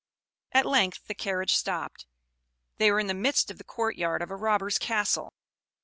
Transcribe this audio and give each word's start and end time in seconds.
At 0.51 0.65
length 0.65 1.05
the 1.05 1.13
carriage 1.13 1.53
stopped. 1.53 2.07
They 2.77 2.89
were 2.91 2.99
in 2.99 3.05
the 3.05 3.13
midst 3.13 3.51
of 3.51 3.59
the 3.59 3.63
court 3.63 3.97
yard 3.97 4.23
of 4.23 4.31
a 4.31 4.35
robber's 4.35 4.79
castle. 4.79 5.31